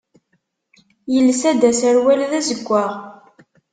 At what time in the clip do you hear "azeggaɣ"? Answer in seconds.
2.39-2.91